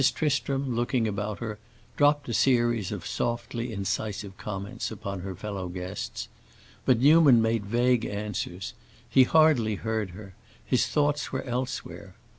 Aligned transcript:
Tristram, 0.15 0.75
looking 0.75 1.07
about 1.07 1.37
her, 1.41 1.59
dropped 1.95 2.27
a 2.27 2.33
series 2.33 2.91
of 2.91 3.05
softly 3.05 3.71
incisive 3.71 4.35
comments 4.35 4.89
upon 4.89 5.19
her 5.19 5.35
fellow 5.35 5.67
guests. 5.67 6.27
But 6.85 6.99
Newman 6.99 7.39
made 7.39 7.65
vague 7.67 8.03
answers; 8.05 8.73
he 9.07 9.25
hardly 9.25 9.75
heard 9.75 10.09
her, 10.17 10.33
his 10.65 10.87
thoughts 10.87 11.31
were 11.31 11.43
elsewhere. 11.43 12.15